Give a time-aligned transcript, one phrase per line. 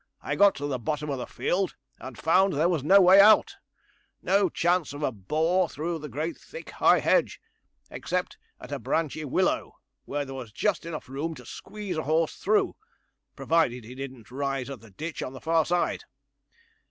[0.23, 3.57] I got to the bottom of the field, and found there was no way out
[4.23, 7.39] no chance of a bore through the great thick, high hedge,
[7.91, 9.75] except at a branchy willow,
[10.05, 12.75] where there was just enough room to squeeze a horse through,
[13.35, 16.05] provided he didn't rise at the ditch on the far side.